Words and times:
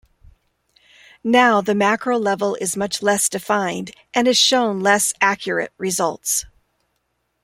Now 1.23 1.61
the 1.61 1.75
macro-level 1.75 2.55
is 2.55 2.75
much 2.75 3.03
less 3.03 3.29
defined 3.29 3.91
and 4.15 4.25
has 4.25 4.35
shown 4.35 4.79
less 4.79 5.13
accurate 5.21 5.73
results. 5.77 6.43